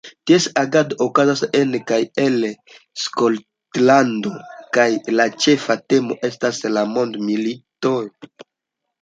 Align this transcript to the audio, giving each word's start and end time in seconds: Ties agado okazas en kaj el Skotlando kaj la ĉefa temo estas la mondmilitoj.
Ties 0.29 0.45
agado 0.59 0.95
okazas 1.03 1.43
en 1.59 1.75
kaj 1.91 1.99
el 2.23 2.47
Skotlando 3.01 4.33
kaj 4.79 4.87
la 5.19 5.29
ĉefa 5.45 5.77
temo 5.95 6.19
estas 6.31 6.65
la 6.73 6.87
mondmilitoj. 6.97 7.97